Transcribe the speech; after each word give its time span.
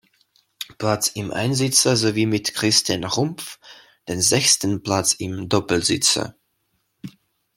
Platz 0.79 1.09
im 1.09 1.29
Einsitzer 1.31 1.95
sowie 1.95 2.25
mit 2.25 2.55
Christian 2.55 3.03
Rumpf 3.03 3.59
den 4.07 4.19
sechsten 4.19 4.81
Platz 4.81 5.13
im 5.13 5.47
Doppelsitzer. 5.47 6.35